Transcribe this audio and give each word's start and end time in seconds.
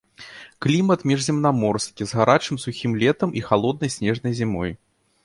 Клімат 0.65 1.01
міжземнаморскі 1.11 2.07
з 2.11 2.17
гарачым 2.19 2.55
сухім 2.65 2.97
летам 3.05 3.29
і 3.43 3.45
халоднай 3.49 3.93
снежнай 3.97 4.33
зімой. 4.41 4.71